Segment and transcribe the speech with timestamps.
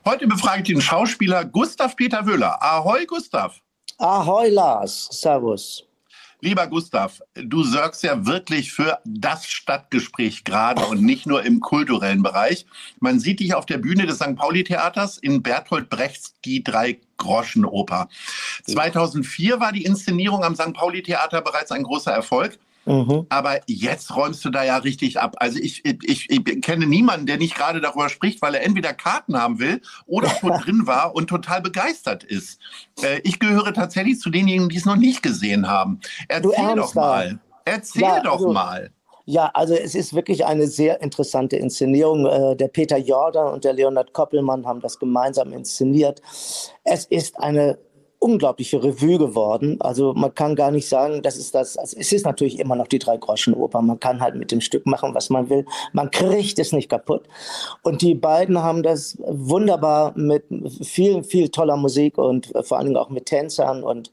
[0.06, 2.64] Heute befrage ich den Schauspieler Gustav Peter Wöhler.
[2.64, 3.60] Ahoi, Gustav.
[3.98, 5.10] Ahoi, Lars.
[5.12, 5.84] Servus.
[6.40, 12.24] Lieber Gustav, du sorgst ja wirklich für das Stadtgespräch gerade und nicht nur im kulturellen
[12.24, 12.66] Bereich.
[13.02, 14.38] Man sieht dich auf der Bühne des St.
[14.38, 18.08] Pauli-Theaters in Bertolt Brechts Die drei Groschen-Oper.
[18.68, 20.72] 2004 war die Inszenierung am St.
[20.74, 22.58] Pauli-Theater bereits ein großer Erfolg.
[22.86, 23.26] Mhm.
[23.30, 25.36] Aber jetzt räumst du da ja richtig ab.
[25.40, 29.38] Also ich, ich, ich kenne niemanden, der nicht gerade darüber spricht, weil er entweder Karten
[29.38, 32.60] haben will oder schon drin war und total begeistert ist.
[33.02, 36.00] Äh, ich gehöre tatsächlich zu denjenigen, die es noch nicht gesehen haben.
[36.28, 37.40] Erzähl doch mal.
[37.66, 38.92] Erzähl ja, doch also, mal.
[39.28, 42.28] Ja, also es ist wirklich eine sehr interessante Inszenierung.
[42.28, 46.22] Äh, der Peter Jordan und der Leonard Koppelmann haben das gemeinsam inszeniert.
[46.84, 47.80] Es ist eine
[48.26, 49.80] unglaubliche Revue geworden.
[49.82, 52.88] Also man kann gar nicht sagen, das ist das, also es ist natürlich immer noch
[52.88, 53.84] die Drei-Groschen-Oper.
[53.84, 55.64] Man kann halt mit dem Stück machen, was man will.
[55.94, 57.28] Man kriegt es nicht kaputt.
[57.84, 60.44] Und die beiden haben das wunderbar mit
[60.82, 64.12] viel, viel toller Musik und vor allen Dingen auch mit Tänzern und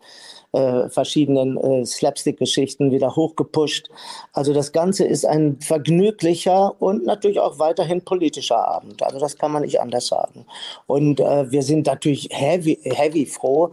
[0.53, 3.89] äh, verschiedenen äh, Slapstick-Geschichten wieder hochgepusht.
[4.33, 9.03] Also das Ganze ist ein vergnüglicher und natürlich auch weiterhin politischer Abend.
[9.03, 10.47] Also das kann man nicht anders sagen.
[10.87, 13.73] Und äh, wir sind natürlich heavy, heavy froh,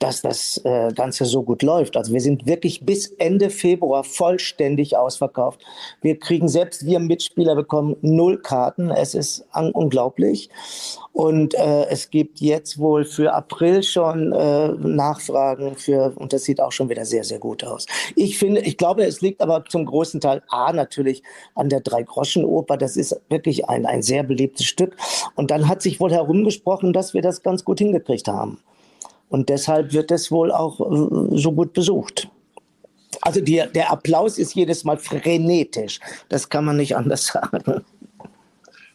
[0.00, 1.96] dass das äh, Ganze so gut läuft.
[1.96, 5.60] Also wir sind wirklich bis Ende Februar vollständig ausverkauft.
[6.00, 8.90] Wir kriegen selbst, wir Mitspieler bekommen null Karten.
[8.90, 10.48] Es ist unglaublich.
[11.12, 16.62] Und äh, es gibt jetzt wohl für April schon äh, Nachfragen für, und das sieht
[16.62, 17.84] auch schon wieder sehr, sehr gut aus.
[18.16, 21.22] Ich finde, ich glaube, es liegt aber zum großen Teil A natürlich
[21.54, 22.78] an der Drei-Groschen-Oper.
[22.78, 24.96] Das ist wirklich ein, ein sehr beliebtes Stück.
[25.34, 28.58] Und dann hat sich wohl herumgesprochen, dass wir das ganz gut hingekriegt haben.
[29.30, 32.28] Und deshalb wird es wohl auch äh, so gut besucht.
[33.22, 36.00] Also die, der Applaus ist jedes Mal frenetisch.
[36.28, 37.84] Das kann man nicht anders sagen.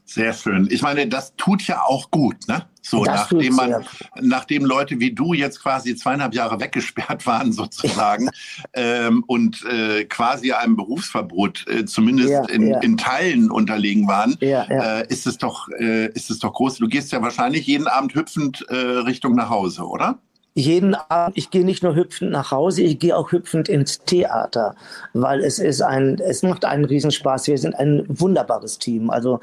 [0.05, 0.67] Sehr schön.
[0.69, 2.67] Ich meine, das tut ja auch gut, ne?
[2.83, 3.85] So, das nachdem man,
[4.21, 8.29] nachdem Leute wie du jetzt quasi zweieinhalb Jahre weggesperrt waren, sozusagen,
[8.73, 12.79] ähm, und äh, quasi einem Berufsverbot äh, zumindest ja, in, ja.
[12.81, 16.77] in, Teilen unterlegen waren, ja, äh, ist es doch, äh, ist es doch groß.
[16.77, 20.19] Du gehst ja wahrscheinlich jeden Abend hüpfend äh, Richtung nach Hause, oder?
[20.55, 24.73] Jeden Abend, ich gehe nicht nur hüpfend nach Hause, ich gehe auch hüpfend ins Theater,
[25.13, 27.47] weil es ist ein, es macht einen Riesenspaß.
[27.47, 29.09] Wir sind ein wunderbares Team.
[29.09, 29.41] Also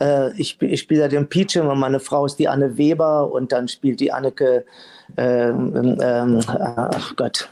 [0.00, 3.50] äh, ich, ich spiele ja den Peachum und meine Frau ist die Anne Weber und
[3.50, 4.64] dann spielt die Anneke,
[5.16, 7.48] ähm, ähm, ach Gott,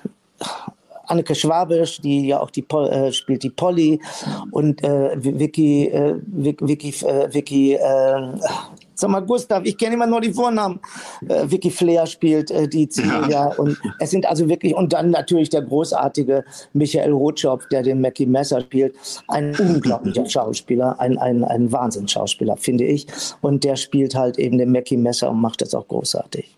[1.06, 4.00] Anneke Schwabisch, die ja auch die äh, spielt die Polly
[4.52, 8.38] und äh, Vicky, äh, Vicky, äh, Vicky, äh,
[9.02, 10.78] Sag mal, Gustav, ich kenne immer nur die Vornamen.
[11.28, 13.28] Äh, Vicky Flair spielt äh, die Celia.
[13.28, 13.46] Ja.
[13.56, 18.26] Und es sind also wirklich, und dann natürlich der großartige Michael Rotschopf, der den Mackie
[18.26, 18.94] Messer spielt.
[19.26, 23.08] Ein unglaublicher Schauspieler, ein, ein, ein Wahnsinnsschauspieler, finde ich.
[23.40, 26.56] Und der spielt halt eben den Mackie Messer und macht das auch großartig.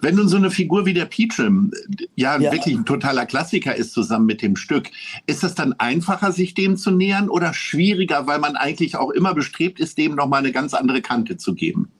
[0.00, 1.70] Wenn nun so eine Figur wie der Peachum
[2.14, 4.90] ja, ja, wirklich ein totaler Klassiker ist zusammen mit dem Stück,
[5.26, 9.34] ist es dann einfacher, sich dem zu nähern oder schwieriger, weil man eigentlich auch immer
[9.34, 11.90] bestrebt ist, dem nochmal eine ganz andere Kante zu geben?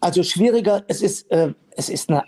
[0.00, 2.22] Also schwieriger, es ist, äh, es ist eine,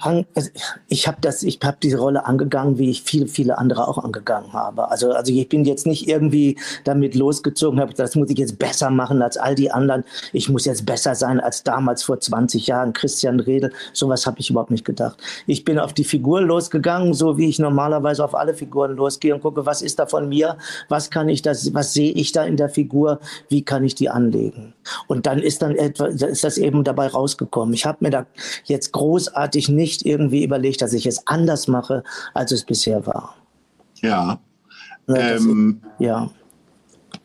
[0.88, 4.52] ich habe das, ich habe diese Rolle angegangen, wie ich viele, viele andere auch angegangen
[4.52, 4.90] habe.
[4.90, 8.90] Also, also ich bin jetzt nicht irgendwie damit losgezogen, habe, das muss ich jetzt besser
[8.90, 10.04] machen als all die anderen.
[10.32, 13.72] Ich muss jetzt besser sein als damals vor 20 Jahren Christian Redel.
[13.92, 15.18] Sowas habe ich überhaupt nicht gedacht.
[15.46, 19.42] Ich bin auf die Figur losgegangen, so wie ich normalerweise auf alle Figuren losgehe und
[19.42, 20.56] gucke, was ist da von mir?
[20.88, 23.20] Was kann ich das, was sehe ich da in der Figur?
[23.48, 24.74] Wie kann ich die anlegen?
[25.06, 27.74] Und dann ist dann etwa, ist das eben dabei rausgekommen.
[27.74, 28.26] Ich habe mir da
[28.64, 32.02] jetzt groß großartig nicht irgendwie überlegt, dass ich es anders mache,
[32.34, 33.34] als es bisher war.
[34.00, 34.40] Ja.
[35.08, 36.30] Ähm, ja.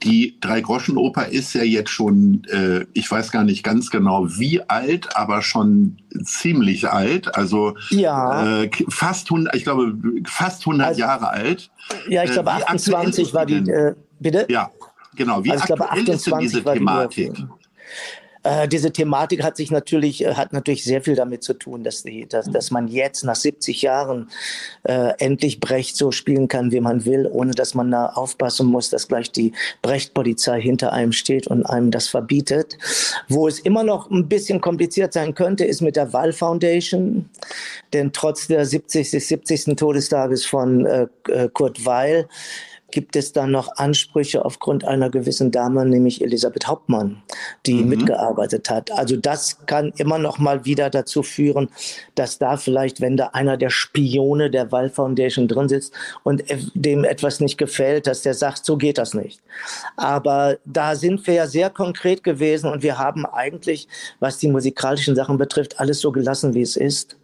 [0.04, 5.16] Die Dreigroschenoper ist ja jetzt schon, äh, ich weiß gar nicht ganz genau wie alt,
[5.16, 7.36] aber schon ziemlich alt.
[7.36, 8.64] Also ja.
[8.64, 11.72] äh, fast 100, ich glaube fast 100 also, Jahre alt.
[12.10, 13.70] Ja, ich glaube 28 war die.
[13.70, 14.48] Äh, bitte?
[14.50, 14.72] Ja,
[15.16, 15.44] genau.
[15.44, 17.34] Wie also aktuell glaube, ist denn diese Thematik?
[17.36, 17.48] Die
[18.44, 22.04] äh, diese Thematik hat sich natürlich, äh, hat natürlich sehr viel damit zu tun, dass,
[22.04, 24.30] die, dass, dass man jetzt nach 70 Jahren
[24.84, 28.90] äh, endlich Brecht so spielen kann, wie man will, ohne dass man da aufpassen muss,
[28.90, 32.78] dass gleich die Brecht-Polizei hinter einem steht und einem das verbietet.
[33.28, 37.30] Wo es immer noch ein bisschen kompliziert sein könnte, ist mit der Wall Foundation,
[37.94, 39.10] denn trotz der 70.
[39.10, 39.76] 70.
[39.76, 42.28] Todestages von äh, äh, Kurt Weil
[42.92, 47.22] gibt es dann noch Ansprüche aufgrund einer gewissen Dame, nämlich Elisabeth Hauptmann,
[47.66, 47.90] die mhm.
[47.90, 48.92] mitgearbeitet hat.
[48.92, 51.70] Also das kann immer noch mal wieder dazu führen,
[52.16, 55.94] dass da vielleicht, wenn da einer der Spione der Wall Foundation drin sitzt
[56.24, 56.44] und
[56.74, 59.42] dem etwas nicht gefällt, dass der sagt, so geht das nicht.
[59.96, 63.88] Aber da sind wir ja sehr konkret gewesen und wir haben eigentlich,
[64.20, 67.18] was die musikalischen Sachen betrifft, alles so gelassen, wie es ist.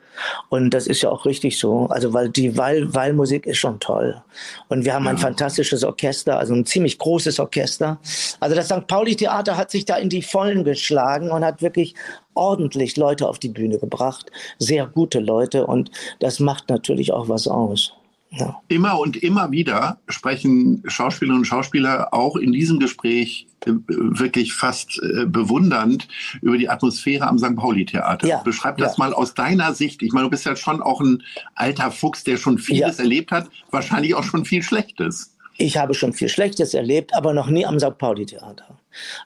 [0.50, 1.88] Und das ist ja auch richtig so.
[1.88, 4.22] Also, weil die Weil, Weilmusik ist schon toll.
[4.70, 5.12] Und wir haben ja.
[5.12, 8.00] ein fantastisches Orchester, also ein ziemlich großes Orchester.
[8.40, 8.88] Also das St.
[8.88, 11.96] Pauli Theater hat sich da in die Vollen geschlagen und hat wirklich
[12.34, 14.32] ordentlich Leute auf die Bühne gebracht.
[14.60, 15.66] Sehr gute Leute.
[15.66, 17.94] Und das macht natürlich auch was aus.
[18.30, 18.62] Ja.
[18.68, 25.00] Immer und immer wieder sprechen Schauspielerinnen und Schauspieler auch in diesem Gespräch äh, wirklich fast
[25.02, 26.08] äh, bewundernd
[26.42, 27.56] über die Atmosphäre am St.
[27.56, 28.28] Pauli-Theater.
[28.28, 28.42] Ja.
[28.44, 29.06] Beschreib das ja.
[29.06, 30.04] mal aus deiner Sicht.
[30.04, 31.24] Ich meine, du bist ja schon auch ein
[31.56, 35.34] alter Fuchs, der schon vieles erlebt hat, wahrscheinlich auch schon viel Schlechtes.
[35.58, 37.98] Ich habe schon viel Schlechtes erlebt, aber noch nie am St.
[37.98, 38.78] Pauli-Theater.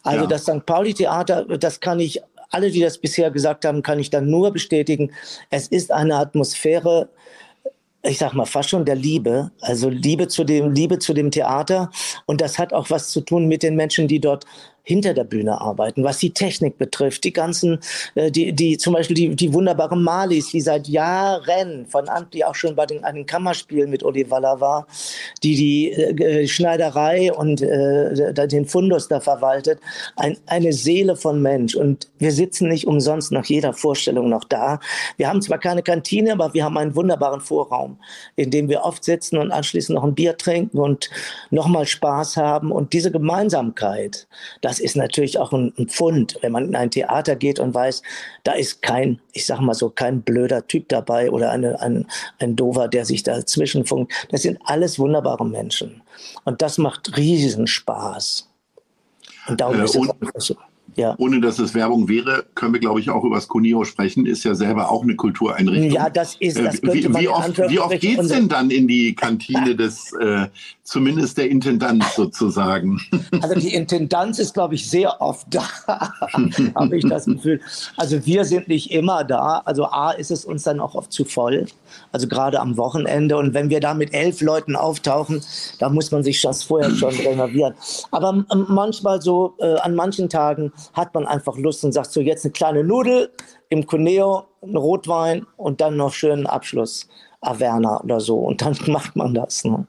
[0.03, 0.65] Also das St.
[0.65, 2.21] Pauli-Theater, das kann ich,
[2.51, 5.11] alle, die das bisher gesagt haben, kann ich dann nur bestätigen.
[5.49, 7.09] Es ist eine Atmosphäre,
[8.03, 11.91] ich sag mal fast schon der Liebe, also Liebe zu dem Liebe zu dem Theater.
[12.25, 14.45] Und das hat auch was zu tun mit den Menschen, die dort
[14.83, 17.79] hinter der Bühne arbeiten, was die Technik betrifft, die ganzen,
[18.15, 22.55] äh, die, die zum Beispiel die, die wunderbare Malis, die seit Jahren von die auch
[22.55, 24.87] schon bei den, an den Kammerspielen mit Oli Waller war,
[25.43, 29.79] die die äh, Schneiderei und äh, den Fundus da verwaltet,
[30.15, 31.75] ein, eine Seele von Mensch.
[31.75, 34.79] Und wir sitzen nicht umsonst nach jeder Vorstellung noch da.
[35.17, 37.97] Wir haben zwar keine Kantine, aber wir haben einen wunderbaren Vorraum,
[38.35, 41.09] in dem wir oft sitzen und anschließend noch ein Bier trinken und
[41.49, 42.71] nochmal Spaß haben.
[42.71, 44.27] Und diese Gemeinsamkeit,
[44.61, 47.73] das das ist natürlich auch ein, ein Pfund, wenn man in ein Theater geht und
[47.73, 48.03] weiß,
[48.45, 52.07] da ist kein, ich sag mal so, kein blöder Typ dabei oder eine, ein,
[52.39, 54.13] ein Dover, der sich dazwischen funkt.
[54.29, 56.01] Das sind alles wunderbare Menschen.
[56.45, 58.47] Und das macht riesen Spaß.
[59.49, 60.55] Und darum äh, ist es einfach so.
[60.95, 61.15] Ja.
[61.17, 64.25] Ohne dass es Werbung wäre, können wir, glaube ich, auch über das Cuneo sprechen.
[64.25, 65.91] Ist ja selber auch eine Kultureinrichtung.
[65.91, 66.57] Ja, das ist.
[66.57, 70.11] Das äh, wie, wie, oft, wie oft geht es denn dann in die Kantine des,
[70.13, 70.47] äh,
[70.83, 73.01] zumindest der Intendanz sozusagen?
[73.41, 75.63] Also die Intendanz ist, glaube ich, sehr oft da,
[76.75, 77.59] habe ich das Gefühl.
[77.97, 79.61] Also wir sind nicht immer da.
[79.65, 81.65] Also A ist es uns dann auch oft zu voll.
[82.11, 83.37] Also gerade am Wochenende.
[83.37, 85.41] Und wenn wir da mit elf Leuten auftauchen,
[85.79, 87.73] da muss man sich das vorher schon renovieren.
[88.11, 92.45] Aber manchmal so, äh, an manchen Tagen hat man einfach Lust und sagt so, jetzt
[92.45, 93.31] eine kleine Nudel
[93.69, 97.07] im Cuneo, ein Rotwein und dann noch schönen Abschluss.
[97.41, 98.37] Averna oder so.
[98.37, 99.65] Und dann macht man das.
[99.65, 99.85] Ne?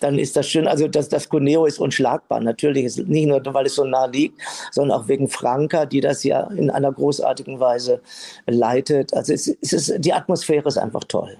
[0.00, 0.66] Dann ist das schön.
[0.66, 2.40] Also das, das Cuneo ist unschlagbar.
[2.40, 4.40] Natürlich ist nicht nur, weil es so nah liegt,
[4.72, 8.00] sondern auch wegen Franka, die das ja in einer großartigen Weise
[8.46, 9.12] leitet.
[9.14, 11.36] Also es, es ist, die Atmosphäre ist einfach toll.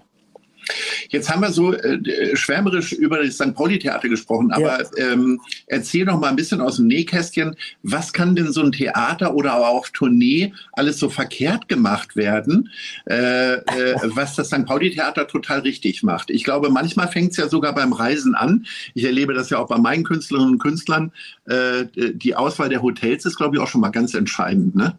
[1.08, 3.54] Jetzt haben wir so äh, schwärmerisch über das St.
[3.54, 5.12] Pauli-Theater gesprochen, aber ja.
[5.12, 9.34] ähm, erzähl doch mal ein bisschen aus dem Nähkästchen, was kann denn so ein Theater
[9.34, 12.70] oder auch auf Tournee alles so verkehrt gemacht werden,
[13.08, 13.60] äh, äh,
[14.04, 14.66] was das St.
[14.66, 16.30] Pauli-Theater total richtig macht?
[16.30, 18.66] Ich glaube, manchmal fängt es ja sogar beim Reisen an.
[18.94, 21.12] Ich erlebe das ja auch bei meinen Künstlerinnen und Künstlern.
[21.46, 24.74] Äh, die Auswahl der Hotels ist, glaube ich, auch schon mal ganz entscheidend.
[24.74, 24.96] Ne?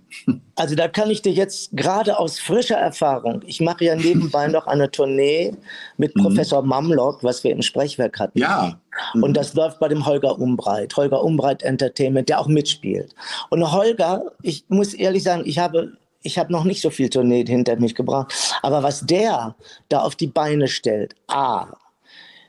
[0.55, 4.67] Also da kann ich dir jetzt gerade aus frischer Erfahrung, ich mache ja nebenbei noch
[4.67, 5.54] eine Tournee
[5.97, 6.21] mit mhm.
[6.21, 8.39] Professor Mamlock, was wir im Sprechwerk hatten.
[8.39, 8.79] Ja.
[9.13, 9.23] Mhm.
[9.23, 13.13] Und das läuft bei dem Holger Umbreit, Holger Umbreit Entertainment, der auch mitspielt.
[13.49, 17.45] Und Holger, ich muss ehrlich sagen, ich habe ich habe noch nicht so viel Tournee
[17.45, 18.33] hinter mich gebracht.
[18.63, 19.55] Aber was der
[19.89, 21.67] da auf die Beine stellt, A,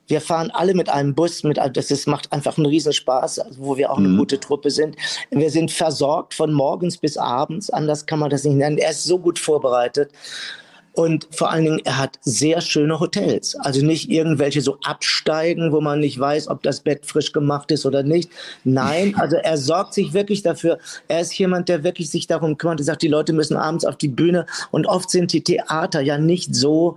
[0.09, 3.91] wir fahren alle mit einem Bus, mit, das ist, macht einfach einen Riesenspaß, wo wir
[3.91, 4.19] auch eine mhm.
[4.19, 4.97] gute Truppe sind.
[5.31, 8.79] Wir sind versorgt von morgens bis abends, anders kann man das nicht nennen.
[8.79, 10.11] Er ist so gut vorbereitet.
[10.97, 13.55] Und vor allen Dingen, er hat sehr schöne Hotels.
[13.57, 17.85] Also nicht irgendwelche so Absteigen, wo man nicht weiß, ob das Bett frisch gemacht ist
[17.85, 18.31] oder nicht.
[18.65, 20.79] Nein, also er sorgt sich wirklich dafür.
[21.07, 22.81] Er ist jemand, der wirklich sich darum kümmert.
[22.81, 24.47] Er sagt, die Leute müssen abends auf die Bühne.
[24.71, 26.97] Und oft sind die Theater ja nicht so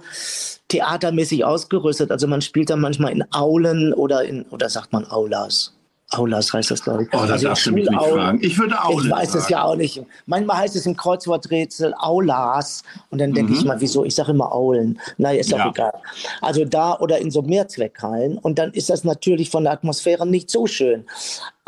[0.69, 2.09] theatermäßig ausgerüstet.
[2.09, 5.73] Also man spielt dann manchmal in Aulen oder in, oder sagt man Aulas?
[6.11, 7.09] Aulas heißt das, glaube ich.
[7.13, 8.39] Oh, das Also darfst du mich nicht fragen.
[8.41, 10.01] Ich würde Aule Ich weiß es ja auch nicht.
[10.25, 14.03] Manchmal heißt es im Kreuzworträtsel Aulas und dann denke ich mal, wieso?
[14.05, 14.99] Ich sage immer Aulen.
[15.17, 15.63] Naja, ist doch Mhm.
[15.65, 15.69] Ja.
[15.69, 15.93] egal.
[16.41, 20.49] Also da oder in so Mehrzweckhallen und dann ist das natürlich von der Atmosphäre nicht
[20.49, 21.05] so schön.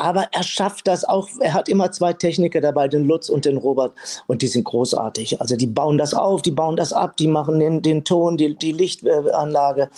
[0.02, 1.30] Aber er schafft das auch.
[1.42, 3.94] Er hat immer zwei Techniker dabei, den Lutz und den Robert.
[4.26, 5.40] Und die sind großartig.
[5.40, 8.56] Also die bauen das auf, die bauen das ab, die machen den, den Ton, die,
[8.56, 9.92] die Lichtanlage.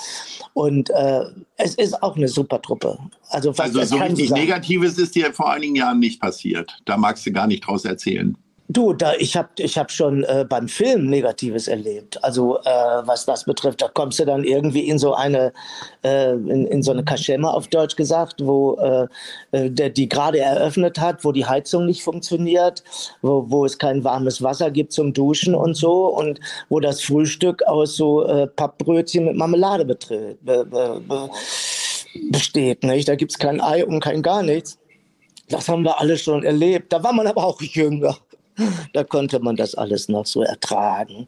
[0.53, 1.21] Und äh,
[1.55, 2.99] es ist auch eine super Truppe.
[3.29, 4.29] Also, Also so richtig.
[4.31, 6.77] Negatives ist dir vor einigen Jahren nicht passiert.
[6.83, 8.37] Da magst du gar nicht draus erzählen.
[8.69, 12.23] Du, da, ich habe ich hab schon äh, beim Film Negatives erlebt.
[12.23, 15.51] Also äh, was das betrifft, da kommst du dann irgendwie in so eine,
[16.03, 19.07] äh, in, in so eine Kaschemme auf Deutsch gesagt, wo äh,
[19.51, 22.83] äh, der, die gerade eröffnet hat, wo die Heizung nicht funktioniert,
[23.21, 26.39] wo, wo es kein warmes Wasser gibt zum Duschen und so und
[26.69, 31.29] wo das Frühstück aus so äh, Pappbrötchen mit Marmelade betre- be, be, be,
[32.31, 32.83] besteht.
[32.83, 33.09] Nicht?
[33.09, 34.79] Da gibt's kein Ei und kein gar nichts.
[35.49, 36.93] Das haben wir alle schon erlebt.
[36.93, 38.17] Da war man aber auch jünger.
[38.93, 41.27] Da konnte man das alles noch so ertragen.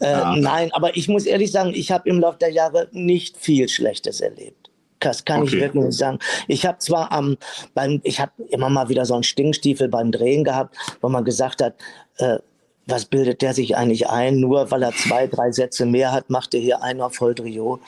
[0.00, 0.36] Äh, Ja.
[0.36, 4.20] Nein, aber ich muss ehrlich sagen, ich habe im Laufe der Jahre nicht viel Schlechtes
[4.20, 4.70] erlebt.
[5.00, 5.60] Das kann ich Okay.
[5.60, 6.18] wirklich nicht sagen.
[6.48, 7.36] Ich habe zwar am,
[7.74, 11.62] beim, ich habe immer mal wieder so einen Stinkstiefel beim Drehen gehabt, wo man gesagt
[11.62, 11.74] hat,
[12.18, 12.38] äh,
[12.86, 14.40] was bildet der sich eigentlich ein?
[14.40, 17.80] Nur weil er zwei, drei Sätze mehr hat, macht er hier einen auf Voldrio.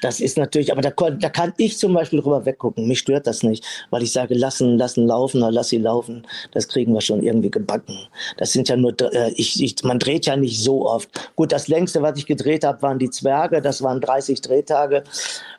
[0.00, 2.86] Das ist natürlich, aber da, da kann ich zum Beispiel drüber weggucken.
[2.86, 6.26] Mich stört das nicht, weil ich sage, lassen, lassen laufen oder lass sie laufen.
[6.52, 7.98] Das kriegen wir schon irgendwie gebacken.
[8.36, 11.08] Das sind ja nur, äh, ich, ich, man dreht ja nicht so oft.
[11.36, 13.60] Gut, das längste, was ich gedreht habe, waren die Zwerge.
[13.60, 15.04] Das waren 30 Drehtage.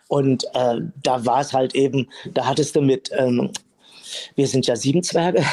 [0.08, 3.52] Und äh, da war es halt eben, da hattest du mit, ähm,
[4.36, 5.44] wir sind ja sieben Zwerge,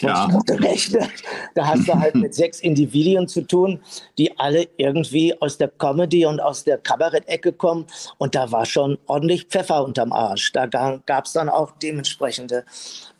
[0.00, 0.28] Ja.
[0.48, 1.08] rechnen,
[1.54, 3.80] da hast du halt mit sechs Individuen zu tun,
[4.18, 7.86] die alle irgendwie aus der Comedy und aus der Kabarett-Ecke kommen
[8.18, 10.52] und da war schon ordentlich Pfeffer unterm Arsch.
[10.52, 12.64] Da gab es dann auch dementsprechende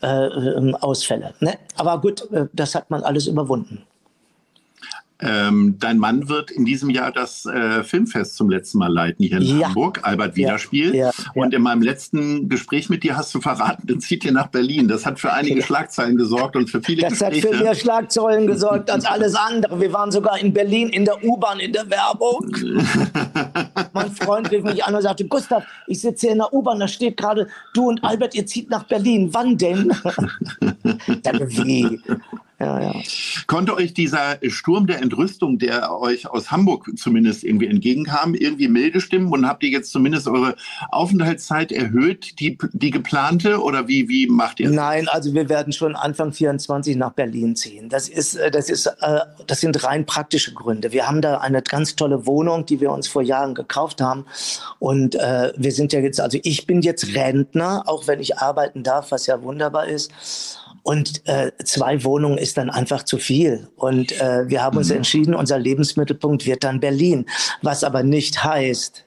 [0.03, 1.35] äh, ähm, Ausfälle.
[1.41, 1.59] Ne?
[1.77, 3.85] Aber gut, äh, das hat man alles überwunden.
[5.21, 9.37] Ähm, dein Mann wird in diesem Jahr das äh, Filmfest zum letzten Mal leiten hier
[9.39, 9.69] in Ja.
[9.69, 10.95] Hamburg, Albert Ja, Wiederspiel.
[10.95, 14.49] ja, Und in meinem letzten Gespräch mit dir hast du verraten, dann zieht ihr nach
[14.49, 14.89] Berlin.
[14.89, 15.67] Das hat für einige Ja.
[15.67, 17.57] Schlagzeilen gesorgt und für viele Das hat Gespräche.
[17.57, 19.81] für mehr Schlagzeilen gesorgt als alles andere.
[19.81, 22.51] Wir waren sogar in Berlin in der U-Bahn in der Werbung.
[23.93, 26.89] mein Freund rief mich an und sagte, Gustav, ich sitze hier in der U-Bahn, da
[26.89, 29.29] steht gerade, du und Albert, ihr zieht nach Berlin.
[29.33, 29.93] Wann denn?
[31.25, 32.01] sage, wie?
[32.65, 32.95] Ja, ja.
[33.47, 39.01] Konnte euch dieser Sturm der Entrüstung, der euch aus Hamburg zumindest irgendwie entgegenkam, irgendwie milde
[39.01, 39.31] stimmen?
[39.31, 40.57] Und habt ihr jetzt zumindest eure
[40.91, 43.61] Aufenthaltszeit erhöht, die, die geplante?
[43.61, 44.75] Oder wie, wie macht ihr es?
[44.75, 47.89] Nein, also wir werden schon Anfang 24 nach Berlin ziehen.
[47.89, 50.93] Das ist, äh, das ist, äh, das sind rein praktische Gründe.
[50.93, 54.25] Wir haben da eine ganz tolle Wohnung, die wir uns vor Jahren gekauft haben.
[54.79, 58.83] Und äh, wir sind ja jetzt, also ich bin jetzt Rentner, auch wenn ich arbeiten
[58.83, 60.11] darf, was ja wunderbar ist.
[60.85, 63.69] Und äh, zwei Wohnungen ist dann einfach zu viel.
[63.75, 67.25] Und äh, wir haben uns entschieden, unser Lebensmittelpunkt wird dann Berlin.
[67.63, 69.04] Was aber nicht heißt,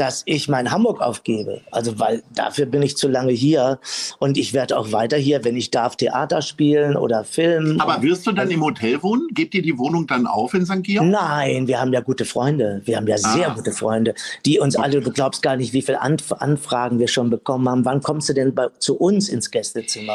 [0.00, 1.60] dass ich mein Hamburg aufgebe.
[1.70, 3.78] Also, weil dafür bin ich zu lange hier
[4.18, 7.78] und ich werde auch weiter hier, wenn ich darf, Theater spielen oder filmen.
[7.80, 9.28] Aber wirst du dann im Hotel wohnen?
[9.34, 10.82] Gebt ihr die Wohnung dann auf in St.
[10.82, 11.06] Georg?
[11.06, 12.80] Nein, wir haben ja gute Freunde.
[12.86, 13.54] Wir haben ja sehr Ah.
[13.54, 14.14] gute Freunde,
[14.46, 17.84] die uns alle, du glaubst gar nicht, wie viele Anf Anfragen wir schon bekommen haben.
[17.84, 20.14] Wann kommst du denn bei, zu uns ins Gästezimmer?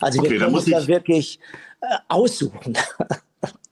[0.00, 1.38] Also Okay, wir können muss uns da ich- wirklich
[1.82, 2.72] äh, aussuchen.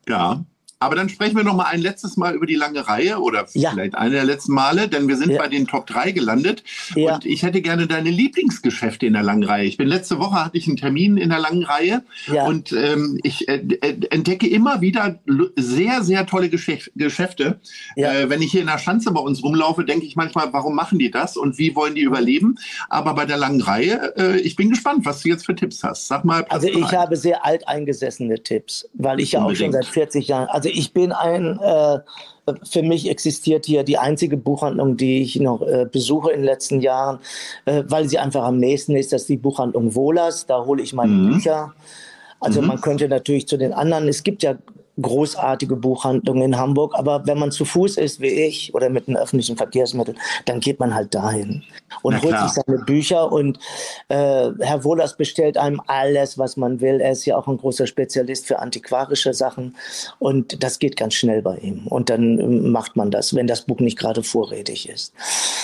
[0.07, 0.45] Ja.
[0.85, 3.71] Aber dann sprechen wir noch mal ein letztes Mal über die lange Reihe oder Ja.
[3.71, 5.39] vielleicht eine der letzten Male, denn wir sind Ja.
[5.41, 6.63] bei den Top 3 gelandet.
[6.95, 7.15] Ja.
[7.15, 9.65] Und ich hätte gerne deine Lieblingsgeschäfte in der langen Reihe.
[9.65, 12.03] Ich bin letzte Woche hatte ich einen Termin in der langen Reihe
[12.47, 15.19] und ähm, ich äh, äh, entdecke immer wieder
[15.57, 17.61] sehr, sehr tolle Geschäf Geschäfte.
[17.97, 20.99] Äh, wenn ich hier in der Schanze bei uns rumlaufe, denke ich manchmal, warum machen
[20.99, 22.57] die das und wie wollen die überleben?
[22.89, 26.09] Aber bei der langen Reihe, äh, ich bin gespannt, was du jetzt für Tipps hast.
[26.09, 26.97] Sag mal, Platz Also ich drei.
[26.97, 31.13] habe sehr alteingesessene Tipps, weil ich ja auch schon seit 40 Jahren, also ich bin
[31.13, 31.99] ein, äh,
[32.65, 36.81] für mich existiert hier die einzige Buchhandlung, die ich noch äh, besuche in den letzten
[36.81, 37.19] Jahren,
[37.65, 40.93] äh, weil sie einfach am nächsten ist, das ist die Buchhandlung Wohlers, da hole ich
[40.93, 41.33] meine Mhm.
[41.35, 41.73] Bücher.
[42.41, 44.57] Also man könnte natürlich zu den anderen, es gibt ja
[45.01, 49.17] großartige Buchhandlungen in Hamburg, aber wenn man zu Fuß ist wie ich oder mit einem
[49.17, 51.65] öffentlichen Verkehrsmittel, dann geht man halt dahin
[52.03, 53.59] und holt sich seine Bücher und
[54.09, 57.01] äh, Herr Wohlers bestellt einem alles, was man will.
[57.01, 59.75] Er ist ja auch ein großer Spezialist für antiquarische Sachen
[60.19, 63.63] und das geht ganz schnell bei ihm und dann ähm, macht man das, wenn das
[63.63, 65.13] Buch nicht gerade vorrätig ist.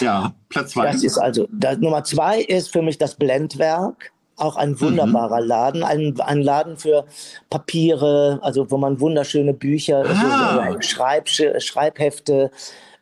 [0.00, 0.92] Ja, Platz zwei.
[0.92, 4.12] Das ist also, das, Nummer zwei ist für mich das Blendwerk.
[4.40, 5.48] Auch ein wunderbarer mhm.
[5.48, 7.04] Laden, ein, ein Laden für
[7.48, 10.72] Papiere, also wo man wunderschöne Bücher, ah.
[10.72, 12.50] so, Schreib, Schreibhefte,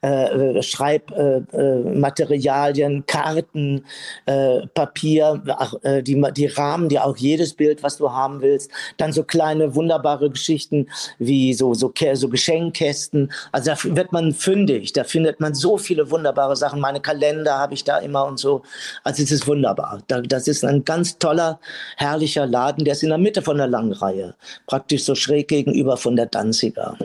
[0.00, 3.84] äh, Schreibmaterialien, äh, äh Karten,
[4.26, 8.70] äh, Papier, ach, äh, die, die Rahmen, die auch jedes Bild, was du haben willst.
[8.96, 10.86] Dann so kleine wunderbare Geschichten
[11.18, 13.32] wie so, so, so Geschenkkästen.
[13.52, 16.80] Also da wird man fündig, da findet man so viele wunderbare Sachen.
[16.80, 18.62] Meine Kalender habe ich da immer und so.
[19.04, 20.00] Also es ist wunderbar.
[20.06, 21.60] Da, das ist ein ganz toller,
[21.96, 24.34] herrlicher Laden, der ist in der Mitte von der Langreihe,
[24.66, 26.96] praktisch so schräg gegenüber von der Danziger.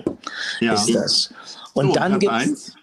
[0.59, 0.73] Ja.
[0.73, 1.33] Ist das.
[1.73, 2.75] Und so, dann gibt es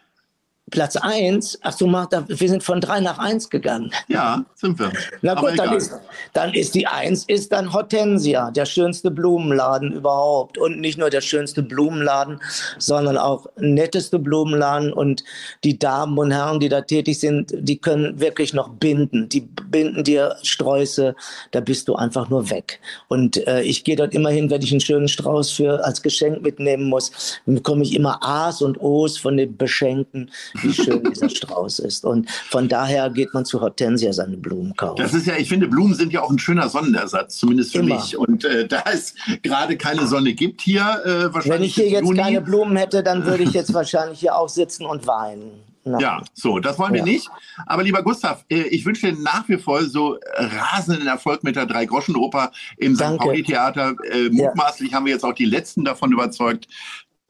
[0.71, 3.91] Platz 1, ach du mach, wir sind von 3 nach 1 gegangen.
[4.09, 4.93] Ja, sind wir.
[5.23, 5.93] Na gut, dann ist,
[6.33, 10.59] dann ist die 1 ist dann Hortensia, der schönste Blumenladen überhaupt.
[10.59, 12.41] Und nicht nur der schönste Blumenladen,
[12.79, 14.93] sondern auch netteste Blumenladen.
[14.93, 15.25] Und
[15.65, 19.29] die Damen und Herren, die da tätig sind, die können wirklich noch binden.
[19.29, 21.15] Die binden dir Sträuße,
[21.51, 22.81] da bist du einfach nur weg.
[23.09, 26.43] Und äh, ich gehe dort immer hin, wenn ich einen schönen Strauß für als Geschenk
[26.43, 30.31] mitnehmen muss, dann bekomme ich immer A's und O's von den Beschenkten
[30.63, 32.05] wie schön dieser Strauß ist.
[32.05, 35.01] Und von daher geht man zu Hortensia seine Blumen kaufen.
[35.03, 37.97] Das ist ja, ich finde, Blumen sind ja auch ein schöner Sonnenersatz, zumindest für Immer.
[37.97, 38.17] mich.
[38.17, 41.47] Und äh, da es gerade keine Sonne gibt hier, äh, wahrscheinlich.
[41.47, 44.49] Wenn ich hier jetzt Juni, keine Blumen hätte, dann würde ich jetzt wahrscheinlich hier auch
[44.49, 45.71] sitzen und weinen.
[45.85, 46.01] Nein.
[46.01, 47.05] Ja, so, das wollen wir ja.
[47.05, 47.29] nicht.
[47.67, 51.67] Aber lieber Gustav, äh, ich wünsche dir nach wie vor so rasenden Erfolg mit der
[51.67, 53.17] Drei-Groschen-Oper im St.
[53.17, 53.95] Pauli-Theater.
[54.11, 54.97] Äh, mutmaßlich ja.
[54.97, 56.69] haben wir jetzt auch die Letzten davon überzeugt,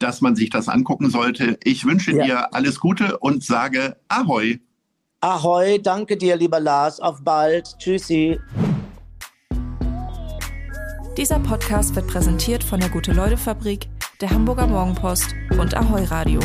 [0.00, 1.58] dass man sich das angucken sollte.
[1.62, 2.24] Ich wünsche ja.
[2.24, 4.58] dir alles Gute und sage Ahoi.
[5.20, 6.98] Ahoi, danke dir, lieber Lars.
[6.98, 7.78] Auf bald.
[7.78, 8.40] Tschüssi.
[11.16, 13.88] Dieser Podcast wird präsentiert von der Gute-Leute-Fabrik,
[14.20, 16.40] der Hamburger Morgenpost und Ahoi Radio.